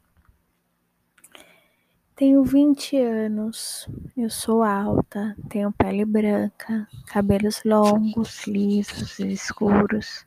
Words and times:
Tenho 2.14 2.44
20 2.44 2.94
anos, 2.98 3.88
eu 4.14 4.28
sou 4.28 4.62
alta, 4.62 5.34
tenho 5.48 5.72
pele 5.72 6.04
branca, 6.04 6.86
cabelos 7.06 7.62
longos, 7.64 8.46
lisos 8.46 9.18
e 9.18 9.32
escuros. 9.32 10.26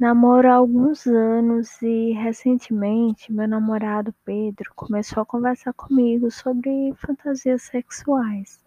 Namoro 0.00 0.48
há 0.48 0.54
alguns 0.54 1.06
anos 1.06 1.80
e 1.82 2.12
recentemente 2.12 3.30
meu 3.30 3.46
namorado 3.46 4.14
Pedro 4.24 4.72
começou 4.74 5.22
a 5.22 5.26
conversar 5.26 5.74
comigo 5.74 6.30
sobre 6.30 6.94
fantasias 6.96 7.64
sexuais, 7.64 8.58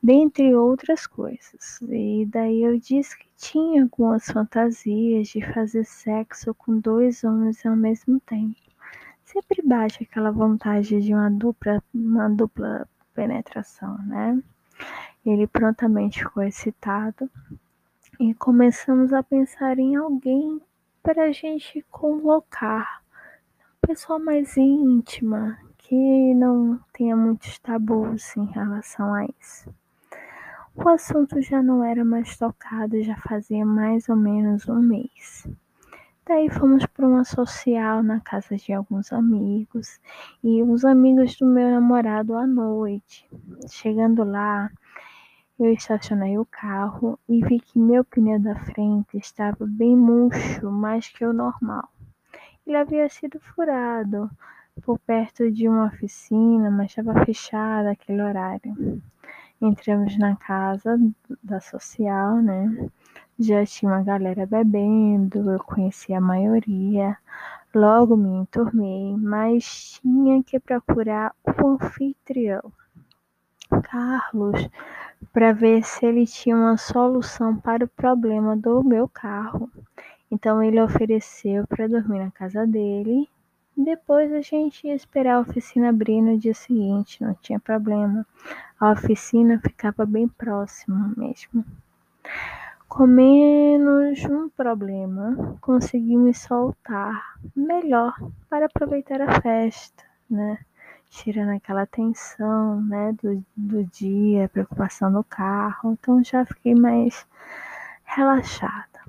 dentre 0.00 0.54
outras 0.54 1.04
coisas. 1.04 1.80
E 1.90 2.24
daí 2.30 2.62
eu 2.62 2.78
disse 2.78 3.18
que 3.18 3.26
tinha 3.36 3.82
algumas 3.82 4.24
fantasias 4.26 5.28
de 5.28 5.44
fazer 5.52 5.84
sexo 5.84 6.54
com 6.54 6.78
dois 6.78 7.24
homens 7.24 7.66
ao 7.66 7.74
mesmo 7.74 8.20
tempo 8.20 8.61
sempre 9.32 9.62
bate 9.62 10.02
aquela 10.02 10.30
vontade 10.30 11.00
de 11.00 11.14
uma 11.14 11.30
dupla, 11.30 11.82
uma 11.94 12.28
dupla 12.28 12.86
penetração, 13.14 13.96
né? 14.06 14.42
Ele 15.24 15.46
prontamente 15.46 16.18
ficou 16.18 16.42
excitado 16.42 17.30
e 18.20 18.34
começamos 18.34 19.12
a 19.12 19.22
pensar 19.22 19.78
em 19.78 19.96
alguém 19.96 20.60
para 21.02 21.24
a 21.24 21.32
gente 21.32 21.84
convocar, 21.90 23.02
uma 23.82 23.88
pessoa 23.88 24.18
mais 24.18 24.56
íntima, 24.56 25.58
que 25.78 26.34
não 26.34 26.78
tenha 26.92 27.16
muitos 27.16 27.58
tabus 27.58 28.36
em 28.36 28.44
relação 28.46 29.14
a 29.14 29.24
isso. 29.24 29.74
O 30.74 30.88
assunto 30.88 31.40
já 31.42 31.62
não 31.62 31.84
era 31.84 32.04
mais 32.04 32.36
tocado, 32.36 33.02
já 33.02 33.16
fazia 33.16 33.64
mais 33.64 34.08
ou 34.08 34.16
menos 34.16 34.68
um 34.68 34.80
mês. 34.80 35.46
Daí 36.24 36.48
fomos 36.48 36.86
para 36.86 37.08
uma 37.08 37.24
social 37.24 38.00
na 38.00 38.20
casa 38.20 38.56
de 38.56 38.72
alguns 38.72 39.12
amigos 39.12 39.98
e 40.42 40.62
os 40.62 40.84
amigos 40.84 41.36
do 41.36 41.44
meu 41.44 41.68
namorado 41.68 42.36
à 42.36 42.46
noite. 42.46 43.28
Chegando 43.68 44.22
lá, 44.22 44.70
eu 45.58 45.72
estacionei 45.72 46.38
o 46.38 46.44
carro 46.44 47.18
e 47.28 47.44
vi 47.44 47.58
que 47.58 47.76
meu 47.76 48.04
pneu 48.04 48.38
da 48.38 48.54
frente 48.54 49.18
estava 49.18 49.66
bem 49.66 49.96
murcho, 49.96 50.70
mais 50.70 51.08
que 51.08 51.24
o 51.24 51.32
normal. 51.32 51.88
Ele 52.64 52.76
havia 52.76 53.08
sido 53.08 53.40
furado 53.40 54.30
por 54.82 55.00
perto 55.00 55.50
de 55.50 55.68
uma 55.68 55.86
oficina, 55.86 56.70
mas 56.70 56.90
estava 56.90 57.24
fechada 57.24 57.90
aquele 57.90 58.22
horário. 58.22 59.02
Entramos 59.60 60.16
na 60.16 60.36
casa 60.36 60.96
da 61.42 61.60
social, 61.60 62.36
né? 62.36 62.88
Já 63.38 63.64
tinha 63.64 63.90
uma 63.90 64.02
galera 64.02 64.46
bebendo, 64.46 65.50
eu 65.50 65.58
conhecia 65.58 66.18
a 66.18 66.20
maioria. 66.20 67.16
Logo 67.74 68.16
me 68.16 68.28
enturmei, 68.28 69.16
mas 69.16 69.98
tinha 70.00 70.42
que 70.42 70.60
procurar 70.60 71.34
o 71.42 71.66
anfitrião, 71.68 72.70
Carlos, 73.84 74.68
para 75.32 75.52
ver 75.52 75.82
se 75.82 76.04
ele 76.04 76.26
tinha 76.26 76.54
uma 76.54 76.76
solução 76.76 77.56
para 77.56 77.86
o 77.86 77.88
problema 77.88 78.54
do 78.54 78.84
meu 78.84 79.08
carro. 79.08 79.70
Então 80.30 80.62
ele 80.62 80.80
ofereceu 80.80 81.66
para 81.66 81.88
dormir 81.88 82.18
na 82.18 82.30
casa 82.30 82.66
dele. 82.66 83.28
Depois 83.74 84.30
a 84.32 84.42
gente 84.42 84.86
ia 84.86 84.94
esperar 84.94 85.36
a 85.36 85.40
oficina 85.40 85.88
abrir 85.88 86.20
no 86.20 86.36
dia 86.38 86.54
seguinte, 86.54 87.22
não 87.24 87.34
tinha 87.36 87.58
problema. 87.58 88.26
A 88.78 88.92
oficina 88.92 89.58
ficava 89.58 90.04
bem 90.04 90.28
próxima 90.28 91.12
mesmo. 91.16 91.64
Com 92.94 93.06
menos 93.06 94.22
um 94.26 94.50
problema, 94.50 95.56
consegui 95.62 96.14
me 96.14 96.34
soltar 96.34 97.38
melhor 97.56 98.14
para 98.50 98.66
aproveitar 98.66 99.18
a 99.22 99.40
festa, 99.40 100.04
né? 100.28 100.58
Tirando 101.08 101.56
aquela 101.56 101.86
tensão, 101.86 102.82
né, 102.82 103.14
do, 103.22 103.42
do 103.56 103.82
dia, 103.84 104.46
preocupação 104.50 105.08
no 105.08 105.24
carro, 105.24 105.92
então 105.92 106.22
já 106.22 106.44
fiquei 106.44 106.74
mais 106.74 107.26
relaxada. 108.04 109.00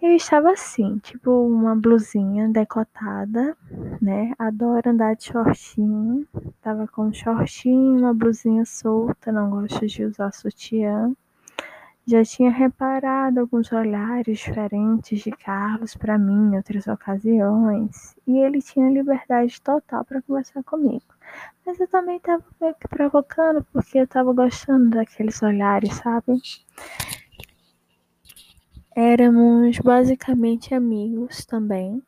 Eu 0.00 0.12
estava 0.12 0.52
assim, 0.52 0.98
tipo 0.98 1.48
uma 1.48 1.74
blusinha 1.74 2.48
decotada, 2.48 3.56
né? 4.00 4.32
Adoro 4.38 4.88
andar 4.88 5.16
de 5.16 5.24
shortinho. 5.24 6.24
Tava 6.62 6.86
com 6.86 7.06
um 7.06 7.12
shortinho, 7.12 7.98
uma 7.98 8.14
blusinha 8.14 8.64
solta, 8.64 9.32
não 9.32 9.50
gosto 9.50 9.84
de 9.84 10.04
usar 10.04 10.32
sutiã. 10.32 11.12
Já 12.08 12.24
tinha 12.24 12.50
reparado 12.50 13.40
alguns 13.40 13.72
olhares 13.72 14.38
diferentes 14.38 15.20
de 15.20 15.32
Carlos 15.32 15.96
para 15.96 16.16
mim 16.16 16.52
em 16.52 16.56
outras 16.56 16.86
ocasiões, 16.86 18.14
e 18.24 18.38
ele 18.38 18.62
tinha 18.62 18.88
liberdade 18.88 19.60
total 19.60 20.04
para 20.04 20.22
conversar 20.22 20.62
comigo. 20.62 21.02
Mas 21.66 21.80
eu 21.80 21.88
também 21.88 22.18
estava 22.18 22.44
meio 22.60 22.76
que 22.76 22.86
provocando, 22.86 23.66
porque 23.72 23.98
eu 23.98 24.04
estava 24.04 24.32
gostando 24.32 24.90
daqueles 24.90 25.42
olhares, 25.42 25.94
sabe? 25.96 26.40
Éramos 28.94 29.78
basicamente 29.80 30.74
amigos 30.74 31.44
também. 31.44 32.00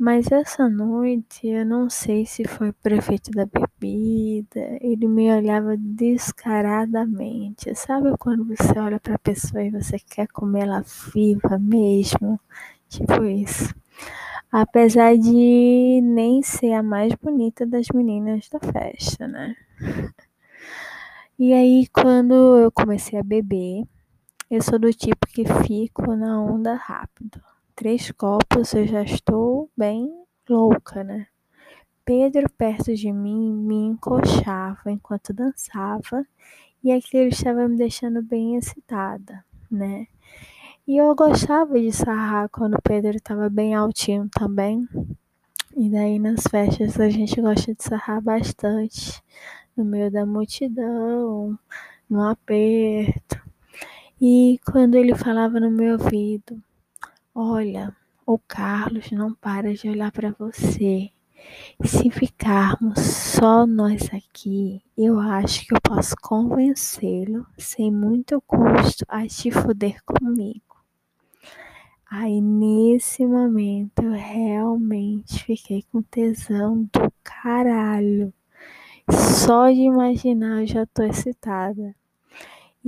Mas 0.00 0.30
essa 0.30 0.68
noite, 0.68 1.48
eu 1.48 1.66
não 1.66 1.90
sei 1.90 2.24
se 2.24 2.44
foi 2.44 2.72
por 2.72 2.92
efeito 2.92 3.32
da 3.32 3.44
bebida, 3.44 4.60
ele 4.80 5.08
me 5.08 5.28
olhava 5.32 5.76
descaradamente. 5.76 7.74
Sabe 7.74 8.16
quando 8.16 8.44
você 8.44 8.78
olha 8.78 9.00
para 9.00 9.16
a 9.16 9.18
pessoa 9.18 9.60
e 9.64 9.70
você 9.70 9.98
quer 9.98 10.28
comer 10.28 10.62
ela 10.62 10.84
viva 11.12 11.58
mesmo? 11.58 12.38
Tipo 12.88 13.24
isso. 13.24 13.74
Apesar 14.52 15.16
de 15.18 16.00
nem 16.00 16.42
ser 16.42 16.74
a 16.74 16.82
mais 16.82 17.12
bonita 17.16 17.66
das 17.66 17.86
meninas 17.92 18.48
da 18.48 18.60
festa, 18.60 19.26
né? 19.26 19.56
E 21.36 21.52
aí, 21.52 21.88
quando 21.92 22.34
eu 22.58 22.70
comecei 22.70 23.18
a 23.18 23.22
beber, 23.24 23.84
eu 24.50 24.62
sou 24.62 24.78
do 24.78 24.92
tipo 24.92 25.26
que 25.26 25.44
fico 25.66 26.14
na 26.14 26.40
onda 26.40 26.74
rápido 26.74 27.40
três 27.78 28.10
copos 28.10 28.74
eu 28.74 28.88
já 28.88 29.04
estou 29.04 29.70
bem 29.76 30.12
louca, 30.50 31.04
né? 31.04 31.28
Pedro 32.04 32.50
perto 32.50 32.92
de 32.92 33.12
mim 33.12 33.52
me 33.52 33.76
encoxava 33.76 34.90
enquanto 34.90 35.32
dançava 35.32 36.26
e 36.82 36.90
aquilo 36.90 37.28
estava 37.28 37.68
me 37.68 37.76
deixando 37.76 38.20
bem 38.20 38.56
excitada, 38.56 39.44
né? 39.70 40.08
E 40.88 40.96
eu 40.96 41.14
gostava 41.14 41.78
de 41.80 41.92
sarrar 41.92 42.48
quando 42.48 42.82
Pedro 42.82 43.16
estava 43.16 43.48
bem 43.48 43.76
altinho 43.76 44.28
também. 44.28 44.88
E 45.76 45.88
daí 45.88 46.18
nas 46.18 46.42
festas 46.50 46.98
a 46.98 47.08
gente 47.08 47.40
gosta 47.40 47.72
de 47.72 47.84
sarrar 47.84 48.20
bastante 48.20 49.22
no 49.76 49.84
meio 49.84 50.10
da 50.10 50.26
multidão, 50.26 51.56
no 52.10 52.24
aperto. 52.24 53.40
E 54.20 54.58
quando 54.66 54.96
ele 54.96 55.14
falava 55.14 55.60
no 55.60 55.70
meu 55.70 55.92
ouvido, 55.92 56.60
Olha, 57.40 57.94
o 58.26 58.36
Carlos 58.36 59.12
não 59.12 59.32
para 59.32 59.72
de 59.72 59.88
olhar 59.88 60.10
para 60.10 60.34
você. 60.36 61.08
Se 61.84 62.10
ficarmos 62.10 62.98
só 62.98 63.64
nós 63.64 64.12
aqui, 64.12 64.82
eu 64.96 65.20
acho 65.20 65.64
que 65.64 65.72
eu 65.72 65.80
posso 65.80 66.16
convencê-lo, 66.20 67.46
sem 67.56 67.92
muito 67.92 68.40
custo, 68.40 69.04
a 69.06 69.24
te 69.24 69.52
foder 69.52 70.02
comigo. 70.04 70.82
Aí 72.10 72.40
nesse 72.40 73.24
momento 73.24 74.02
eu 74.02 74.10
realmente 74.10 75.44
fiquei 75.44 75.84
com 75.92 76.02
tesão 76.02 76.90
do 76.92 77.12
caralho. 77.22 78.34
Só 79.08 79.70
de 79.70 79.82
imaginar 79.82 80.62
eu 80.62 80.66
já 80.66 80.86
tô 80.86 81.04
excitada. 81.04 81.94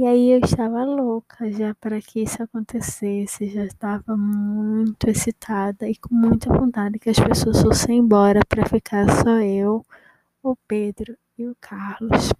E 0.01 0.07
aí 0.07 0.31
eu 0.31 0.41
estava 0.41 0.83
louca 0.83 1.53
já 1.53 1.75
para 1.75 2.01
que 2.01 2.23
isso 2.23 2.43
acontecesse, 2.43 3.51
já 3.51 3.67
estava 3.67 4.17
muito 4.17 5.11
excitada 5.11 5.87
e 5.87 5.95
com 5.95 6.15
muita 6.15 6.51
vontade 6.51 6.99
que 6.99 7.11
as 7.11 7.21
pessoas 7.21 7.61
fossem 7.61 7.99
embora 7.99 8.41
para 8.49 8.65
ficar 8.67 9.07
só 9.23 9.39
eu, 9.41 9.85
o 10.43 10.57
Pedro 10.67 11.19
e 11.37 11.47
o 11.47 11.55
Carlos. 11.61 12.33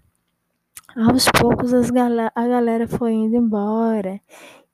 Aos 0.97 1.27
poucos 1.39 1.91
gal 1.91 2.33
a 2.35 2.49
galera 2.49 2.89
foi 2.89 3.13
indo 3.13 3.37
embora. 3.37 4.19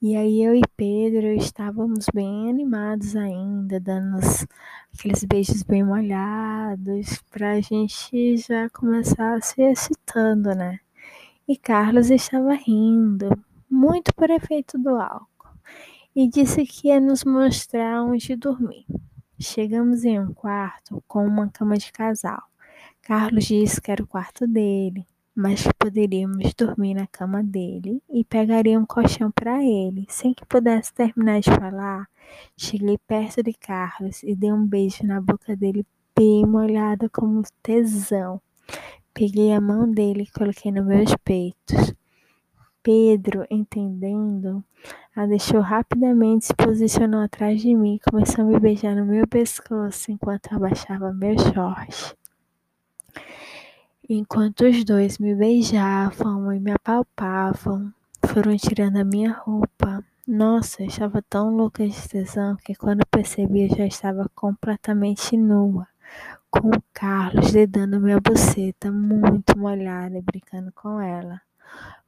E 0.00 0.14
aí 0.14 0.44
eu 0.44 0.54
e 0.54 0.62
Pedro 0.76 1.26
estávamos 1.32 2.06
bem 2.14 2.48
animados 2.48 3.16
ainda, 3.16 3.80
dando 3.80 4.20
aqueles 4.94 5.24
beijos 5.24 5.64
bem 5.64 5.82
molhados, 5.82 7.20
pra 7.32 7.60
gente 7.60 8.36
já 8.36 8.70
começar 8.70 9.42
se 9.42 9.60
excitando, 9.60 10.54
né? 10.54 10.78
E 11.48 11.56
Carlos 11.56 12.10
estava 12.10 12.54
rindo, 12.54 13.28
muito 13.70 14.14
por 14.14 14.30
efeito 14.30 14.78
do 14.78 14.90
álcool, 14.90 15.58
e 16.14 16.28
disse 16.28 16.64
que 16.64 16.88
ia 16.88 17.00
nos 17.00 17.24
mostrar 17.24 18.02
onde 18.02 18.36
dormir. 18.36 18.84
Chegamos 19.38 20.04
em 20.04 20.18
um 20.18 20.32
quarto 20.32 21.02
com 21.06 21.26
uma 21.26 21.48
cama 21.48 21.76
de 21.76 21.92
casal. 21.92 22.42
Carlos 23.02 23.44
disse 23.44 23.80
que 23.80 23.90
era 23.90 24.02
o 24.02 24.06
quarto 24.06 24.46
dele 24.46 25.06
mas 25.36 25.62
que 25.62 25.74
poderíamos 25.74 26.54
dormir 26.54 26.94
na 26.94 27.06
cama 27.06 27.42
dele 27.42 28.02
e 28.08 28.24
pegaria 28.24 28.80
um 28.80 28.86
colchão 28.86 29.30
para 29.30 29.62
ele. 29.62 30.06
Sem 30.08 30.32
que 30.32 30.46
pudesse 30.46 30.94
terminar 30.94 31.40
de 31.40 31.50
falar, 31.50 32.08
cheguei 32.56 32.96
perto 33.06 33.42
de 33.42 33.52
Carlos 33.52 34.22
e 34.22 34.34
dei 34.34 34.50
um 34.50 34.66
beijo 34.66 35.04
na 35.04 35.20
boca 35.20 35.54
dele, 35.54 35.84
bem 36.16 36.46
molhada 36.46 37.10
como 37.10 37.42
tesão. 37.62 38.40
Peguei 39.18 39.50
a 39.54 39.62
mão 39.62 39.90
dele 39.90 40.24
e 40.24 40.30
coloquei 40.30 40.70
nos 40.70 40.84
meus 40.84 41.16
peitos. 41.24 41.94
Pedro, 42.82 43.46
entendendo, 43.50 44.62
a 45.16 45.24
deixou 45.24 45.62
rapidamente 45.62 46.44
se 46.44 46.54
posicionou 46.54 47.22
atrás 47.22 47.62
de 47.62 47.74
mim 47.74 47.94
e 47.94 48.10
começou 48.10 48.44
a 48.44 48.46
me 48.46 48.60
beijar 48.60 48.94
no 48.94 49.06
meu 49.06 49.26
pescoço 49.26 50.12
enquanto 50.12 50.52
abaixava 50.52 51.14
meu 51.14 51.34
short. 51.38 52.14
Enquanto 54.06 54.66
os 54.66 54.84
dois 54.84 55.16
me 55.16 55.34
beijavam 55.34 56.52
e 56.52 56.60
me 56.60 56.72
apalpavam, 56.72 57.90
foram 58.26 58.54
tirando 58.58 58.98
a 58.98 59.04
minha 59.04 59.32
roupa. 59.32 60.04
Nossa, 60.28 60.82
eu 60.82 60.88
estava 60.88 61.22
tão 61.22 61.56
louca 61.56 61.88
de 61.88 62.06
tesão 62.06 62.54
que 62.56 62.74
quando 62.74 63.00
percebi 63.10 63.62
eu 63.62 63.74
já 63.74 63.86
estava 63.86 64.30
completamente 64.34 65.38
nua, 65.38 65.88
com 66.50 66.68
o 66.68 66.82
Carlos 66.92 67.52
dedando 67.52 68.00
minha 68.00 68.20
buceta 68.20 68.90
muito 68.90 69.58
molhada 69.58 70.18
e 70.18 70.22
brincando 70.22 70.72
com 70.72 71.00
ela. 71.00 71.40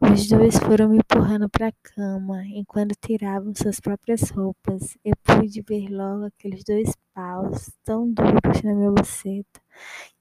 Os 0.00 0.28
dois 0.28 0.56
foram 0.58 0.88
me 0.88 0.98
empurrando 0.98 1.48
para 1.48 1.68
a 1.68 1.72
cama 1.82 2.44
enquanto 2.46 2.94
tiravam 2.94 3.52
suas 3.54 3.80
próprias 3.80 4.30
roupas. 4.30 4.96
Eu 5.04 5.14
pude 5.24 5.60
ver 5.62 5.88
logo 5.88 6.26
aqueles 6.26 6.62
dois 6.64 6.94
paus 7.12 7.70
tão 7.84 8.10
duros 8.12 8.62
na 8.62 8.74
minha 8.74 8.92
buceta 8.92 9.60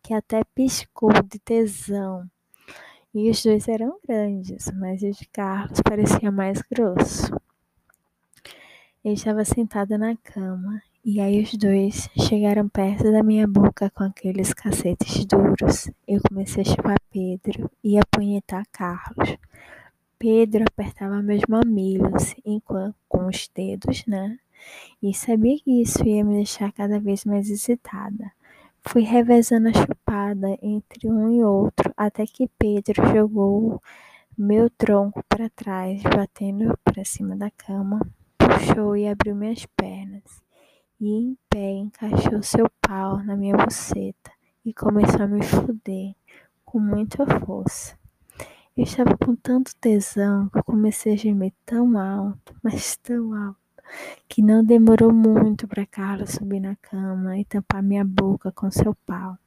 que 0.02 0.14
até 0.14 0.44
piscou 0.56 1.12
de 1.24 1.40
tesão. 1.40 2.30
E 3.13 3.30
os 3.30 3.42
dois 3.44 3.68
eram 3.68 4.00
grandes, 4.08 4.72
mas 4.74 5.02
o 5.02 5.12
de 5.12 5.28
Carlos 5.30 5.80
parecia 5.81 6.31
mais 6.31 6.62
grosso. 6.62 7.31
Eu 9.04 9.13
estava 9.13 9.46
sentada 9.46 9.98
na 9.98 10.16
cama 10.18 10.81
e 11.09 11.21
aí 11.21 11.42
os 11.42 11.54
dois 11.54 12.09
chegaram 12.27 12.68
perto 12.68 13.09
da 13.13 13.24
minha 13.24 13.48
boca 13.48 13.89
com 13.92 14.04
aqueles 14.04 14.54
cacetes 14.54 15.24
duros. 15.24 15.89
Eu 16.06 16.19
comecei 16.27 16.63
a 16.63 16.65
chupar 16.65 16.98
Pedro 17.09 17.71
e 17.81 17.98
a 17.98 18.01
punhetar 18.12 18.65
Carlos. 18.74 19.38
Pedro 20.19 20.65
apertava 20.68 21.21
meus 21.21 21.44
mamilos 21.48 22.36
enquanto, 22.45 22.94
com 23.07 23.25
os 23.25 23.50
dedos, 23.56 24.06
né? 24.06 24.38
E 25.01 25.13
sabia 25.13 25.57
que 25.57 25.81
isso 25.81 26.06
ia 26.06 26.25
me 26.25 26.33
deixar 26.36 26.74
cada 26.74 27.00
vez 27.00 27.24
mais 27.24 27.50
excitada. 27.50 28.30
Fui 28.81 29.03
revezando 29.03 29.69
a 29.69 29.74
chupada 29.74 30.57
entre 30.62 31.07
um 31.10 31.31
e 31.31 31.42
outro 31.42 31.94
até 31.95 32.25
que 32.25 32.50
Pedro 32.60 33.01
jogou 33.13 33.81
meu 34.38 34.69
tronco 34.69 35.24
para 35.30 35.50
trás, 35.51 36.03
batendo 36.03 36.77
para 36.83 37.06
cima 37.06 37.33
da 37.38 37.50
cama, 37.50 38.01
puxou 38.38 38.98
e 38.98 39.07
abriu 39.07 39.33
minhas 39.33 39.65
pernas. 39.68 40.45
E 41.00 41.10
em 41.12 41.38
pé 41.48 41.74
encaixou 41.74 42.42
seu 42.42 42.66
pau 42.82 43.24
na 43.24 43.36
minha 43.36 43.56
buceta 43.56 44.32
e 44.66 44.74
começou 44.74 45.22
a 45.22 45.28
me 45.28 45.44
fuder 45.44 46.16
com 46.66 46.80
muita 46.80 47.24
força. 47.40 47.96
Eu 48.76 48.84
estava 48.84 49.16
com 49.16 49.36
tanto 49.36 49.76
tesão 49.76 50.50
que 50.50 50.58
eu 50.58 50.64
comecei 50.64 51.14
a 51.14 51.16
gemer 51.16 51.54
tão 51.64 52.00
alto, 52.00 52.56
mas 52.64 52.98
tão 52.98 53.32
alto 53.34 53.60
que 54.28 54.42
não 54.42 54.64
demorou 54.64 55.14
muito 55.14 55.68
para 55.68 55.86
Carlos 55.86 56.32
subir 56.32 56.60
na 56.60 56.76
cama 56.78 57.38
e 57.38 57.46
tampar 57.46 57.84
minha 57.84 58.04
boca 58.04 58.52
com 58.52 58.72
seu 58.72 58.96
pau. 59.06 59.38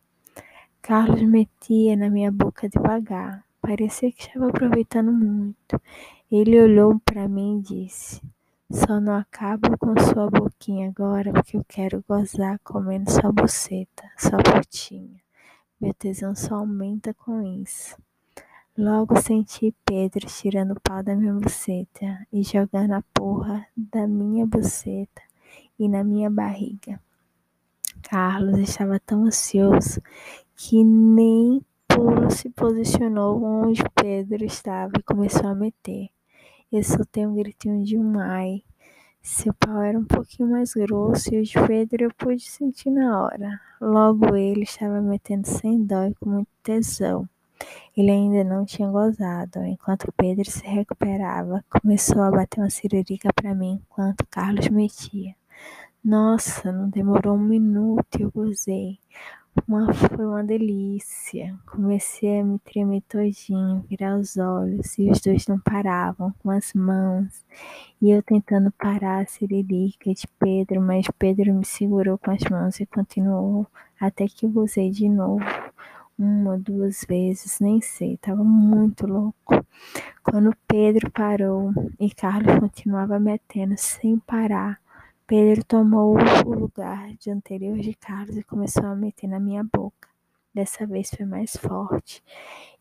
Carlos 0.80 1.22
metia 1.22 1.96
na 1.96 2.08
minha 2.08 2.30
boca 2.30 2.68
devagar, 2.68 3.44
parecia 3.60 4.12
que 4.12 4.22
estava 4.22 4.48
aproveitando 4.48 5.12
muito. 5.12 5.82
Ele 6.30 6.60
olhou 6.62 7.00
para 7.04 7.28
mim 7.28 7.58
e 7.58 7.62
disse: 7.62 8.22
Só 8.72 9.00
não 9.00 9.14
acabo 9.16 9.76
com 9.78 9.98
sua 9.98 10.30
boquinha 10.30 10.90
agora 10.90 11.32
porque 11.32 11.56
eu 11.56 11.64
quero 11.66 12.04
gozar 12.08 12.56
comendo 12.60 13.10
sua 13.10 13.32
buceta, 13.32 14.08
sua 14.16 14.38
putinha. 14.38 15.20
Meu 15.80 15.92
tesão 15.92 16.36
só 16.36 16.54
aumenta 16.54 17.12
com 17.12 17.42
isso. 17.42 17.96
Logo 18.78 19.20
senti 19.20 19.74
Pedro 19.84 20.24
tirando 20.28 20.70
o 20.70 20.80
pau 20.80 21.02
da 21.02 21.16
minha 21.16 21.34
buceta 21.34 22.24
e 22.32 22.44
jogando 22.44 22.92
a 22.92 23.02
porra 23.12 23.66
da 23.76 24.06
minha 24.06 24.46
buceta 24.46 25.20
e 25.76 25.88
na 25.88 26.04
minha 26.04 26.30
barriga. 26.30 27.00
Carlos 28.02 28.56
estava 28.56 29.00
tão 29.00 29.24
ansioso 29.24 30.00
que 30.54 30.84
nem 30.84 31.60
pulo 31.88 32.30
se 32.30 32.48
posicionou 32.50 33.42
onde 33.42 33.82
Pedro 34.00 34.44
estava 34.44 34.92
e 34.96 35.02
começou 35.02 35.48
a 35.48 35.56
meter. 35.56 36.08
Eu 36.72 36.84
soltei 36.84 37.26
um 37.26 37.34
gritinho 37.34 37.82
de 37.84 37.98
um 37.98 38.20
ai. 38.20 38.62
Seu 39.20 39.52
pau 39.52 39.82
era 39.82 39.98
um 39.98 40.04
pouquinho 40.04 40.48
mais 40.50 40.72
grosso 40.72 41.34
e 41.34 41.40
o 41.40 41.42
de 41.42 41.54
Pedro 41.66 42.04
eu 42.04 42.14
pude 42.14 42.48
sentir 42.48 42.90
na 42.90 43.24
hora. 43.24 43.60
Logo 43.80 44.36
ele 44.36 44.62
estava 44.62 45.00
metendo 45.00 45.48
sem 45.48 45.84
dó 45.84 46.04
e 46.04 46.14
com 46.14 46.30
muito 46.30 46.48
tesão. 46.62 47.28
Ele 47.96 48.12
ainda 48.12 48.44
não 48.44 48.64
tinha 48.64 48.88
gozado. 48.88 49.64
Enquanto 49.64 50.12
Pedro 50.16 50.48
se 50.48 50.64
recuperava, 50.64 51.64
começou 51.68 52.22
a 52.22 52.30
bater 52.30 52.60
uma 52.60 52.70
cirurica 52.70 53.32
para 53.32 53.52
mim 53.52 53.82
enquanto 53.82 54.24
Carlos 54.30 54.68
metia. 54.68 55.34
Nossa, 56.04 56.70
não 56.70 56.88
demorou 56.88 57.34
um 57.34 57.38
minuto 57.38 58.16
e 58.16 58.22
eu 58.22 58.30
gozei. 58.30 59.00
Uma, 59.66 59.92
foi 59.92 60.24
uma 60.26 60.44
delícia. 60.44 61.58
Comecei 61.66 62.40
a 62.40 62.44
me 62.44 62.58
tremer 62.60 63.02
todinho, 63.08 63.84
virar 63.88 64.16
os 64.16 64.36
olhos, 64.36 64.98
e 64.98 65.10
os 65.10 65.20
dois 65.20 65.46
não 65.46 65.58
paravam 65.58 66.32
com 66.40 66.50
as 66.50 66.72
mãos. 66.72 67.44
E 68.00 68.10
eu 68.10 68.22
tentando 68.22 68.70
parar 68.72 69.22
a 69.22 69.26
ciririca 69.26 70.12
de 70.12 70.26
Pedro, 70.38 70.80
mas 70.80 71.06
Pedro 71.18 71.52
me 71.54 71.64
segurou 71.64 72.16
com 72.18 72.30
as 72.30 72.42
mãos 72.50 72.80
e 72.80 72.86
continuou 72.86 73.66
até 74.00 74.26
que 74.26 74.46
gozei 74.46 74.90
de 74.90 75.08
novo 75.08 75.44
uma, 76.20 76.58
duas 76.58 77.02
vezes, 77.08 77.60
nem 77.60 77.80
sei, 77.80 78.18
tava 78.18 78.44
muito 78.44 79.06
louco. 79.06 79.64
Quando 80.22 80.54
Pedro 80.68 81.10
parou 81.10 81.72
e 81.98 82.10
Carlos 82.10 82.58
continuava 82.58 83.18
metendo 83.18 83.74
sem 83.78 84.18
parar, 84.18 84.78
Pedro 85.30 85.62
tomou 85.62 86.16
o 86.44 86.52
lugar 86.52 87.14
de 87.14 87.30
anterior 87.30 87.78
de 87.78 87.94
Carlos 87.94 88.36
e 88.36 88.42
começou 88.42 88.84
a 88.84 88.96
meter 88.96 89.28
na 89.28 89.38
minha 89.38 89.62
boca. 89.62 90.08
Dessa 90.52 90.84
vez 90.84 91.08
foi 91.08 91.24
mais 91.24 91.54
forte 91.54 92.20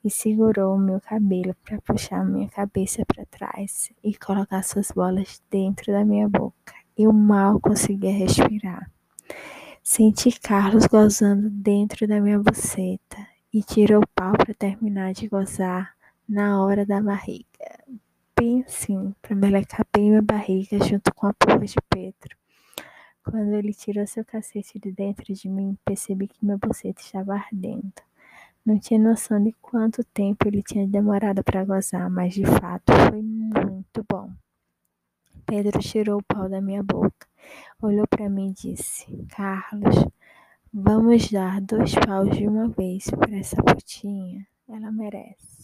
e 0.03 0.09
segurou 0.09 0.73
o 0.73 0.79
meu 0.79 0.99
cabelo 0.99 1.55
para 1.63 1.79
puxar 1.79 2.25
minha 2.25 2.49
cabeça 2.49 3.05
para 3.05 3.23
trás 3.27 3.91
e 4.03 4.15
colocar 4.15 4.63
suas 4.63 4.89
bolas 4.89 5.43
dentro 5.47 5.93
da 5.93 6.03
minha 6.03 6.27
boca. 6.27 6.73
Eu 6.97 7.13
mal 7.13 7.59
conseguia 7.59 8.11
respirar. 8.11 8.91
Senti 9.83 10.31
Carlos 10.39 10.87
gozando 10.87 11.51
dentro 11.51 12.07
da 12.07 12.19
minha 12.19 12.39
buceta 12.39 13.27
e 13.53 13.61
tirou 13.61 14.01
o 14.01 14.07
pau 14.15 14.33
para 14.35 14.55
terminar 14.55 15.13
de 15.13 15.27
gozar 15.27 15.93
na 16.27 16.63
hora 16.63 16.83
da 16.83 16.99
barriga. 16.99 17.45
Bem 18.35 18.63
assim, 18.67 19.13
para 19.21 19.35
melecar 19.35 19.85
bem 19.93 20.09
minha 20.09 20.21
barriga 20.23 20.83
junto 20.83 21.13
com 21.13 21.27
a 21.27 21.33
porra 21.35 21.63
de 21.63 21.75
Pedro. 21.91 22.38
Quando 23.23 23.53
ele 23.53 23.73
tirou 23.73 24.05
seu 24.07 24.23
cacete 24.25 24.79
de 24.79 24.91
dentro 24.91 25.33
de 25.33 25.49
mim, 25.49 25.77
percebi 25.85 26.27
que 26.27 26.45
meu 26.45 26.57
buceta 26.57 27.01
estava 27.01 27.35
ardendo. 27.35 27.93
Não 28.65 28.77
tinha 28.79 28.99
noção 28.99 29.41
de 29.43 29.51
quanto 29.61 30.03
tempo 30.03 30.47
ele 30.47 30.61
tinha 30.61 30.87
demorado 30.87 31.43
para 31.43 31.65
gozar, 31.65 32.09
mas 32.09 32.33
de 32.33 32.45
fato 32.45 32.93
foi 33.09 33.21
muito 33.21 34.05
bom. 34.07 34.31
Pedro 35.45 35.79
tirou 35.79 36.19
o 36.19 36.23
pau 36.23 36.47
da 36.47 36.61
minha 36.61 36.83
boca, 36.83 37.27
olhou 37.81 38.05
para 38.07 38.29
mim 38.29 38.49
e 38.49 38.75
disse: 38.75 39.25
Carlos, 39.29 39.95
vamos 40.71 41.31
dar 41.31 41.59
dois 41.61 41.95
paus 41.95 42.29
de 42.37 42.47
uma 42.47 42.67
vez 42.69 43.09
para 43.09 43.35
essa 43.35 43.55
putinha. 43.63 44.45
Ela 44.67 44.91
merece. 44.91 45.58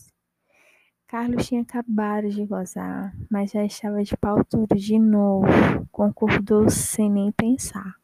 Carlos 1.17 1.47
tinha 1.47 1.61
acabado 1.61 2.27
de 2.27 2.45
gozar, 2.45 3.15
mas 3.31 3.51
já 3.51 3.63
estava 3.63 4.03
de 4.03 4.17
pau 4.17 4.43
duro 4.51 4.75
de 4.75 4.99
novo. 4.99 5.47
Concordou 5.89 6.69
sem 6.69 7.09
nem 7.09 7.31
pensar. 7.31 7.95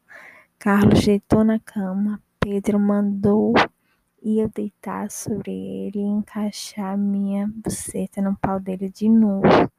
Carlos 0.58 1.04
deitou 1.04 1.44
na 1.44 1.58
cama. 1.58 2.22
Pedro 2.40 2.80
mandou 2.80 3.52
eu 4.22 4.48
deitar 4.48 5.10
sobre 5.10 5.50
ele 5.52 5.98
e 5.98 6.00
encaixar 6.00 6.96
minha 6.96 7.52
buceta 7.54 8.22
no 8.22 8.34
pau 8.34 8.58
dele 8.58 8.88
de 8.88 9.10
novo. 9.10 9.70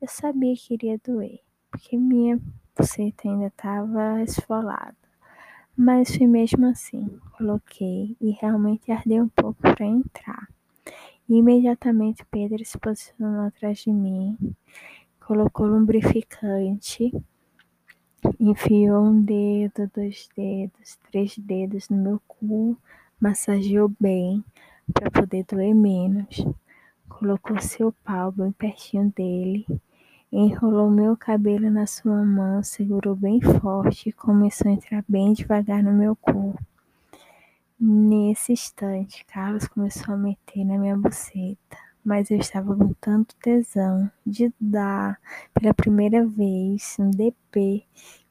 Eu 0.00 0.08
sabia 0.08 0.52
que 0.56 0.74
iria 0.74 1.00
doer, 1.06 1.38
porque 1.70 1.96
minha 1.96 2.40
buceta 2.76 3.28
ainda 3.28 3.46
estava 3.46 4.20
esfolada. 4.22 4.96
Mas 5.76 6.16
foi 6.16 6.26
mesmo 6.26 6.66
assim. 6.66 7.20
Coloquei 7.38 8.16
e 8.20 8.32
realmente 8.32 8.90
ardeu 8.90 9.22
um 9.22 9.28
pouco 9.28 9.60
para 9.60 9.86
entrar. 9.86 10.48
Imediatamente 11.28 12.24
Pedro 12.30 12.64
se 12.64 12.78
posicionou 12.78 13.46
atrás 13.46 13.78
de 13.78 13.92
mim, 13.92 14.36
colocou 15.20 15.66
lubrificante, 15.66 17.12
enfiou 18.38 19.04
um 19.04 19.22
dedo, 19.22 19.90
dois 19.94 20.28
dedos, 20.36 20.98
três 21.10 21.38
dedos 21.38 21.88
no 21.88 21.96
meu 21.96 22.20
cu, 22.26 22.76
massageou 23.20 23.90
bem 24.00 24.44
para 24.92 25.10
poder 25.10 25.44
doer 25.44 25.74
menos. 25.74 26.44
Colocou 27.08 27.58
seu 27.60 27.92
pau 28.04 28.32
bem 28.32 28.50
pertinho 28.52 29.12
dele, 29.14 29.64
enrolou 30.30 30.90
meu 30.90 31.16
cabelo 31.16 31.70
na 31.70 31.86
sua 31.86 32.24
mão, 32.24 32.62
segurou 32.62 33.14
bem 33.14 33.40
forte 33.40 34.08
e 34.08 34.12
começou 34.12 34.70
a 34.70 34.74
entrar 34.74 35.04
bem 35.08 35.32
devagar 35.32 35.82
no 35.82 35.92
meu 35.92 36.16
cu. 36.16 36.58
Nesse 37.84 38.52
instante, 38.52 39.26
Carlos 39.26 39.66
começou 39.66 40.14
a 40.14 40.16
meter 40.16 40.64
na 40.64 40.78
minha 40.78 40.96
buceta, 40.96 41.76
mas 42.04 42.30
eu 42.30 42.38
estava 42.38 42.76
com 42.76 42.94
tanto 43.00 43.34
tesão 43.42 44.08
de 44.24 44.54
dar 44.60 45.18
pela 45.52 45.74
primeira 45.74 46.24
vez 46.24 46.94
um 47.00 47.10
DP 47.10 47.84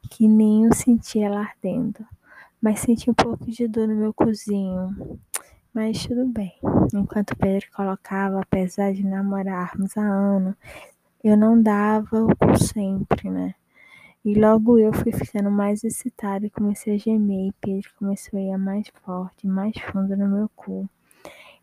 que 0.09 0.25
nem 0.25 0.63
eu 0.63 0.73
sentia 0.73 1.25
ela 1.25 1.41
ardendo, 1.41 1.99
mas 2.61 2.79
senti 2.79 3.09
um 3.09 3.13
pouco 3.13 3.51
de 3.51 3.67
dor 3.67 3.89
no 3.89 3.95
meu 3.97 4.13
cozinho. 4.13 5.19
Mas 5.73 6.05
tudo 6.05 6.25
bem. 6.27 6.57
Enquanto 6.93 7.35
Pedro 7.35 7.67
colocava, 7.75 8.39
apesar 8.39 8.93
de 8.93 9.05
namorarmos 9.05 9.97
há 9.97 10.01
anos, 10.01 10.55
eu 11.21 11.35
não 11.35 11.61
dava 11.61 12.25
o 12.25 12.57
sempre, 12.57 13.29
né? 13.29 13.53
E 14.23 14.35
logo 14.35 14.77
eu 14.77 14.93
fui 14.93 15.11
ficando 15.11 15.49
mais 15.49 15.83
excitada 15.83 16.45
e 16.45 16.49
comecei 16.51 16.93
a 16.93 16.97
gemer 16.97 17.47
e 17.47 17.53
Pedro 17.59 17.89
começou 17.97 18.37
a 18.37 18.41
ir 18.41 18.55
mais 18.55 18.87
forte, 19.03 19.47
mais 19.47 19.73
fundo 19.91 20.15
no 20.15 20.27
meu 20.27 20.49
cu. 20.55 20.87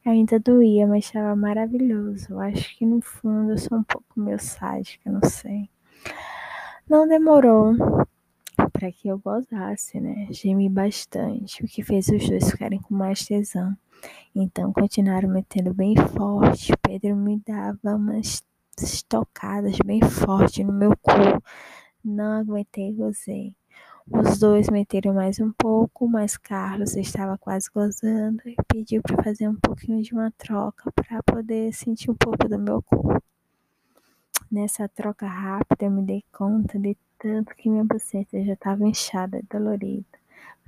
Ainda 0.04 0.40
doía, 0.40 0.84
mas 0.84 1.04
estava 1.04 1.36
maravilhoso. 1.36 2.36
Acho 2.40 2.76
que 2.76 2.84
no 2.84 3.00
fundo 3.00 3.52
eu 3.52 3.58
sou 3.58 3.78
um 3.78 3.84
pouco 3.84 4.18
meio 4.18 4.40
sádica, 4.40 5.08
não 5.08 5.20
sei. 5.22 5.70
Não 6.88 7.06
demorou 7.06 7.76
para 8.72 8.90
que 8.90 9.06
eu 9.06 9.20
gozasse, 9.20 10.00
né? 10.00 10.26
Gemi 10.30 10.68
bastante, 10.68 11.64
o 11.64 11.68
que 11.68 11.84
fez 11.84 12.08
os 12.08 12.28
dois 12.28 12.50
ficarem 12.50 12.80
com 12.80 12.92
mais 12.92 13.24
tesão. 13.24 13.72
Então 14.34 14.72
continuaram 14.72 15.28
metendo 15.28 15.72
bem 15.72 15.94
forte. 15.94 16.72
Pedro 16.82 17.14
me 17.14 17.40
dava 17.46 17.94
umas 17.94 18.42
estocadas 18.76 19.76
bem 19.84 20.00
forte 20.00 20.64
no 20.64 20.72
meu 20.72 20.90
cu 20.96 21.40
não 22.04 22.32
aguentei 22.40 22.90
e 22.90 22.92
gozei. 22.92 23.54
Os 24.10 24.38
dois 24.38 24.68
meteram 24.70 25.12
mais 25.12 25.38
um 25.38 25.52
pouco, 25.52 26.08
mas 26.08 26.36
Carlos 26.36 26.96
estava 26.96 27.36
quase 27.36 27.68
gozando 27.70 28.40
e 28.46 28.56
pediu 28.66 29.02
para 29.02 29.22
fazer 29.22 29.48
um 29.48 29.56
pouquinho 29.56 30.02
de 30.02 30.14
uma 30.14 30.30
troca 30.30 30.90
para 30.92 31.22
poder 31.22 31.72
sentir 31.74 32.10
um 32.10 32.14
pouco 32.14 32.48
do 32.48 32.58
meu 32.58 32.80
corpo. 32.82 33.22
Nessa 34.50 34.88
troca 34.88 35.26
rápida, 35.26 35.84
eu 35.84 35.90
me 35.90 36.02
dei 36.02 36.24
conta 36.32 36.78
de 36.78 36.96
tanto 37.18 37.54
que 37.54 37.68
minha 37.68 37.84
buceta 37.84 38.42
já 38.42 38.54
estava 38.54 38.86
inchada 38.86 39.38
e 39.38 39.42
dolorida. 39.42 40.06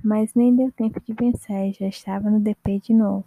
Mas 0.03 0.35
nem 0.35 0.55
deu 0.55 0.71
tempo 0.71 0.99
de 0.99 1.13
pensar, 1.13 1.71
já 1.73 1.87
estava 1.87 2.29
no 2.29 2.39
DP 2.39 2.79
de 2.79 2.93
novo. 2.93 3.25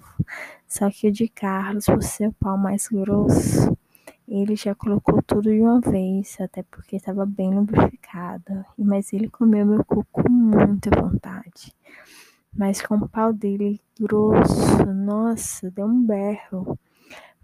Só 0.68 0.90
que 0.90 1.08
o 1.08 1.12
de 1.12 1.28
Carlos, 1.28 1.86
por 1.86 2.02
ser 2.02 2.28
o 2.28 2.32
pau 2.34 2.56
mais 2.56 2.86
grosso, 2.86 3.76
ele 4.26 4.56
já 4.56 4.74
colocou 4.74 5.22
tudo 5.22 5.50
de 5.50 5.60
uma 5.60 5.80
vez, 5.80 6.36
até 6.40 6.62
porque 6.62 6.96
estava 6.96 7.26
bem 7.26 7.54
lubrificado. 7.54 8.64
Mas 8.78 9.12
ele 9.12 9.28
comeu 9.28 9.66
meu 9.66 9.84
cu 9.84 10.04
com 10.10 10.28
muita 10.28 10.90
vontade. 10.90 11.74
Mas 12.52 12.80
com 12.80 12.96
o 12.96 13.08
pau 13.08 13.32
dele 13.32 13.80
grosso, 14.00 14.86
nossa, 14.86 15.70
deu 15.70 15.86
um 15.86 16.04
berro. 16.04 16.78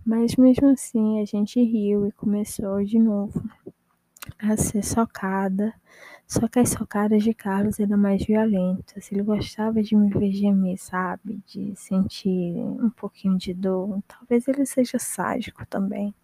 Mas 0.04 0.36
mesmo 0.36 0.68
assim 0.70 1.20
a 1.20 1.24
gente 1.24 1.62
riu 1.62 2.06
e 2.06 2.12
começou 2.12 2.82
de 2.84 2.98
novo 2.98 3.42
a 4.42 4.56
ser 4.56 4.84
socada. 4.84 5.72
Só 6.26 6.46
que 6.46 6.60
as 6.60 6.70
socadas 6.70 7.24
de 7.24 7.34
Carlos 7.34 7.80
eram 7.80 7.98
mais 7.98 8.24
violentas. 8.24 9.10
Ele 9.10 9.22
gostava 9.22 9.82
de 9.82 9.96
me 9.96 10.08
ver 10.10 10.30
gemer, 10.30 10.78
sabe? 10.78 11.42
De 11.46 11.74
sentir 11.74 12.54
um 12.56 12.88
pouquinho 12.90 13.36
de 13.36 13.52
dor. 13.52 14.00
Talvez 14.06 14.46
ele 14.46 14.64
seja 14.64 14.98
sádico 14.98 15.66
também. 15.66 16.14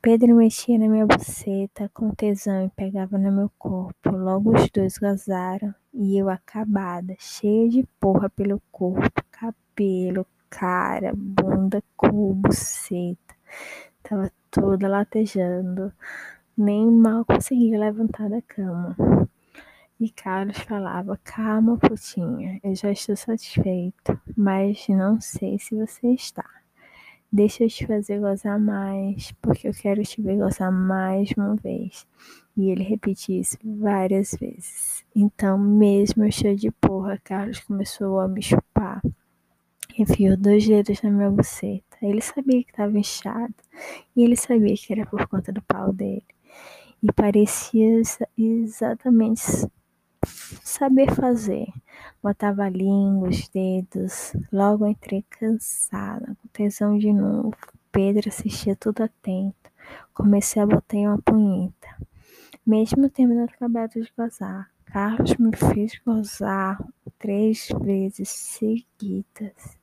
Pedro 0.00 0.34
mexia 0.34 0.78
na 0.78 0.88
minha 0.88 1.06
buceta 1.06 1.90
com 1.94 2.10
tesão 2.10 2.66
e 2.66 2.70
pegava 2.70 3.16
no 3.16 3.32
meu 3.32 3.50
corpo. 3.58 4.10
Logo 4.10 4.54
os 4.54 4.70
dois 4.70 4.98
gozaram 4.98 5.74
e 5.94 6.18
eu 6.18 6.28
acabada, 6.28 7.14
cheia 7.18 7.68
de 7.70 7.86
porra 7.98 8.28
pelo 8.28 8.60
corpo, 8.70 9.22
cabelo, 9.30 10.26
cara, 10.50 11.12
bunda, 11.16 11.82
cu, 11.96 12.34
buceta. 12.34 13.34
Tava 14.02 14.30
toda 14.50 14.88
latejando. 14.88 15.92
Nem 16.56 16.88
mal 16.90 17.24
conseguia 17.24 17.78
levantar 17.78 18.30
da 18.30 18.40
cama. 18.40 18.96
E 19.98 20.08
Carlos 20.10 20.58
falava: 20.58 21.18
Calma, 21.24 21.76
putinha, 21.76 22.60
eu 22.62 22.74
já 22.74 22.92
estou 22.92 23.16
satisfeito, 23.16 24.20
mas 24.36 24.86
não 24.88 25.20
sei 25.20 25.58
se 25.58 25.74
você 25.74 26.08
está. 26.08 26.44
Deixa 27.32 27.64
eu 27.64 27.68
te 27.68 27.84
fazer 27.84 28.20
gozar 28.20 28.60
mais, 28.60 29.32
porque 29.42 29.66
eu 29.66 29.72
quero 29.72 30.02
te 30.04 30.22
ver 30.22 30.36
gozar 30.36 30.70
mais 30.70 31.32
uma 31.36 31.56
vez. 31.56 32.06
E 32.56 32.70
ele 32.70 32.84
repetia 32.84 33.40
isso 33.40 33.58
várias 33.64 34.36
vezes. 34.38 35.04
Então, 35.12 35.58
mesmo 35.58 36.30
cheio 36.30 36.54
de 36.54 36.70
porra, 36.70 37.18
Carlos 37.24 37.58
começou 37.58 38.20
a 38.20 38.28
me 38.28 38.40
chupar. 38.40 39.02
Enfiou 39.98 40.36
dois 40.36 40.66
dedos 40.66 41.02
na 41.02 41.10
minha 41.10 41.30
buceta. 41.30 41.96
Ele 42.00 42.20
sabia 42.20 42.62
que 42.62 42.70
estava 42.70 42.96
inchado. 42.96 43.54
E 44.16 44.22
ele 44.22 44.36
sabia 44.36 44.74
que 44.76 44.92
era 44.92 45.04
por 45.04 45.26
conta 45.26 45.52
do 45.52 45.62
pau 45.62 45.92
dele. 45.92 46.24
E 47.06 47.12
parecia 47.12 48.00
exatamente 48.34 49.42
saber 50.62 51.14
fazer. 51.14 51.66
Botava 52.22 52.64
a 52.64 52.70
língua, 52.70 53.28
os 53.28 53.46
dedos. 53.50 54.32
Logo 54.50 54.86
entrei 54.86 55.22
cansada, 55.28 56.34
com 56.40 56.48
tesão 56.48 56.96
de 56.96 57.12
novo. 57.12 57.54
Pedro 57.92 58.30
assistia 58.30 58.74
tudo 58.74 59.02
atento. 59.02 59.70
Comecei 60.14 60.62
a 60.62 60.66
botar 60.66 60.96
uma 60.96 61.18
punheta. 61.18 61.88
Mesmo 62.66 63.10
tendo 63.10 63.38
acabado 63.40 64.00
de 64.00 64.10
gozar, 64.16 64.70
Carlos 64.86 65.36
me 65.36 65.54
fez 65.54 66.00
gozar 66.06 66.82
três 67.18 67.68
vezes 67.82 68.30
seguidas. 68.30 69.76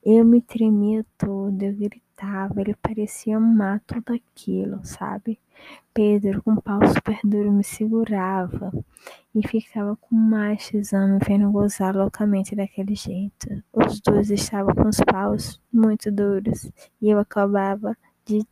Eu 0.00 0.24
me 0.24 0.40
tremia 0.40 1.04
toda, 1.18 1.64
eu 1.64 1.74
gritava, 1.74 2.07
ele 2.56 2.74
parecia 2.74 3.36
amar 3.36 3.80
tudo 3.86 4.12
aquilo, 4.12 4.80
sabe? 4.84 5.38
Pedro, 5.94 6.42
com 6.42 6.52
um 6.52 6.56
pau 6.56 6.80
super 6.86 7.18
duro, 7.24 7.52
me 7.52 7.64
segurava 7.64 8.72
e 9.34 9.46
ficava 9.46 9.96
com 9.96 10.14
mais 10.14 10.68
tesão 10.68 11.08
me 11.08 11.18
vendo 11.24 11.50
gozar 11.50 11.94
loucamente 11.96 12.54
daquele 12.54 12.94
jeito. 12.94 13.62
Os 13.72 14.00
dois 14.00 14.30
estavam 14.30 14.74
com 14.74 14.88
os 14.88 14.98
paus 14.98 15.60
muito 15.72 16.10
duros 16.10 16.70
e 17.00 17.10
eu 17.10 17.18
acabava 17.18 17.96
de 18.24 18.46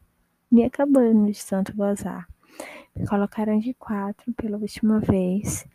me 0.51 0.65
acabando 0.65 1.31
de 1.31 1.45
tanto 1.45 1.75
gozar. 1.77 2.27
Me 2.95 3.07
colocaram 3.07 3.59
de 3.59 3.75
quatro 3.75 4.33
pela 4.35 4.59
última 4.59 5.01
vez. 5.01 5.67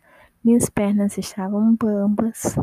Minhas 0.44 0.68
pernas 0.68 1.16
estavam 1.18 1.74
bambas. 1.76 2.56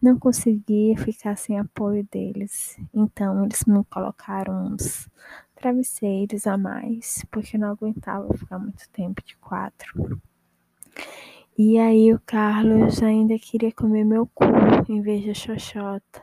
Não 0.00 0.18
conseguia 0.18 0.96
ficar 0.96 1.36
sem 1.36 1.58
apoio 1.58 2.06
deles. 2.10 2.78
Então 2.94 3.44
eles 3.44 3.64
me 3.64 3.84
colocaram 3.84 4.72
uns 4.72 5.08
travesseiros 5.56 6.46
a 6.46 6.56
mais, 6.56 7.24
porque 7.30 7.58
não 7.58 7.70
aguentava 7.70 8.32
ficar 8.34 8.58
muito 8.58 8.88
tempo 8.90 9.22
de 9.24 9.36
quatro. 9.36 10.20
E 11.56 11.76
aí 11.78 12.14
o 12.14 12.20
Carlos 12.24 13.02
ainda 13.02 13.36
queria 13.38 13.72
comer 13.72 14.04
meu 14.04 14.26
cu 14.26 14.44
em 14.88 15.02
vez 15.02 15.24
de 15.24 15.34
xoxota. 15.34 16.22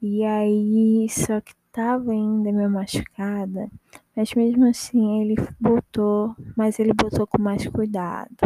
E 0.00 0.24
aí, 0.24 1.06
só 1.08 1.40
que 1.40 1.52
tava 1.72 2.12
ainda 2.12 2.52
meio 2.52 2.70
machucada, 2.70 3.68
mas 4.14 4.32
mesmo 4.34 4.66
assim 4.66 5.22
ele 5.22 5.34
botou, 5.60 6.34
mas 6.56 6.78
ele 6.78 6.92
botou 6.94 7.26
com 7.26 7.42
mais 7.42 7.66
cuidado. 7.66 8.36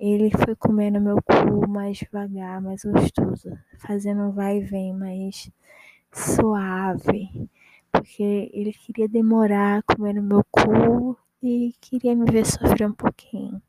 Ele 0.00 0.30
foi 0.30 0.56
comendo 0.56 1.00
meu 1.00 1.16
cu 1.22 1.68
mais 1.68 1.98
devagar, 1.98 2.60
mais 2.60 2.82
gostoso, 2.82 3.56
fazendo 3.78 4.22
um 4.22 4.32
vai 4.32 4.56
e 4.56 4.64
vem 4.64 4.92
mais 4.94 5.52
suave 6.10 7.50
porque 7.92 8.50
ele 8.52 8.72
queria 8.72 9.08
demorar 9.08 9.82
comendo 9.82 10.22
meu 10.22 10.44
cu 10.50 11.16
e 11.42 11.74
queria 11.80 12.14
me 12.14 12.30
ver 12.30 12.46
sofrer 12.46 12.88
um 12.88 12.92
pouquinho. 12.92 13.60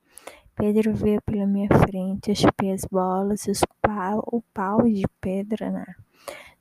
Pedro 0.55 0.93
veio 0.93 1.21
pela 1.23 1.45
minha 1.45 1.69
frente, 1.69 2.35
chupei 2.35 2.71
as 2.71 2.85
bolas 2.85 3.45
pau, 3.81 4.23
o 4.31 4.41
pau 4.53 4.83
de 4.83 5.03
pedra, 5.19 5.71
né? 5.71 5.85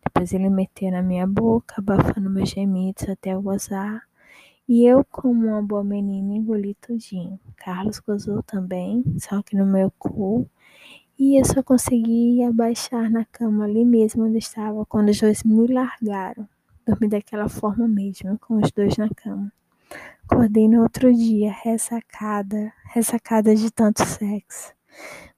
Depois 0.02 0.32
ele 0.32 0.48
meteu 0.48 0.90
na 0.90 1.02
minha 1.02 1.26
boca, 1.26 1.74
abafando 1.78 2.30
meus 2.30 2.48
gemidos 2.48 3.08
até 3.08 3.34
eu 3.34 3.42
gozar. 3.42 4.02
E 4.72 4.86
eu, 4.86 5.04
como 5.04 5.48
uma 5.48 5.60
boa 5.60 5.82
menina, 5.82 6.32
engoli 6.32 6.74
tudinho. 6.74 7.40
Carlos 7.56 7.98
gozou 7.98 8.40
também, 8.40 9.02
só 9.18 9.42
que 9.42 9.56
no 9.56 9.66
meu 9.66 9.90
cu. 9.98 10.48
E 11.18 11.40
eu 11.40 11.44
só 11.44 11.60
consegui 11.60 12.44
abaixar 12.44 13.10
na 13.10 13.24
cama 13.24 13.64
ali 13.64 13.84
mesmo 13.84 14.26
onde 14.26 14.38
estava 14.38 14.86
quando 14.86 15.08
os 15.08 15.20
dois 15.20 15.42
me 15.42 15.66
largaram. 15.66 16.48
Dormi 16.86 17.08
daquela 17.08 17.48
forma 17.48 17.88
mesmo, 17.88 18.38
com 18.38 18.58
os 18.62 18.70
dois 18.70 18.96
na 18.96 19.08
cama. 19.08 19.52
Acordei 20.22 20.68
no 20.68 20.82
outro 20.82 21.12
dia, 21.12 21.50
ressacada, 21.50 22.72
ressacada 22.94 23.52
de 23.56 23.72
tanto 23.72 24.04
sexo. 24.06 24.72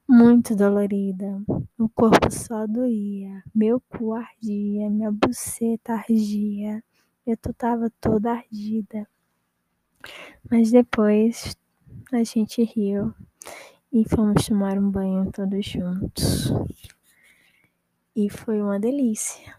Muito 0.07 0.55
dolorida. 0.55 1.41
O 1.79 1.89
corpo 1.89 2.31
só 2.31 2.67
doía, 2.67 3.43
meu 3.55 3.81
cu 3.81 4.13
ardia, 4.13 4.91
minha 4.91 5.11
buceta 5.11 5.95
ardia. 5.95 6.85
Eu 7.27 7.37
tava 7.57 7.91
toda 7.99 8.33
ardida. 8.33 9.09
Mas 10.51 10.71
depois 10.71 11.57
a 12.13 12.23
gente 12.25 12.63
riu 12.63 13.15
e 13.93 14.05
fomos 14.09 14.47
tomar 14.47 14.79
um 14.79 14.91
banho 14.91 15.31
todos 15.31 15.65
juntos. 15.65 16.53
E 18.15 18.29
foi 18.29 18.61
uma 18.61 18.79
delícia. 18.79 19.55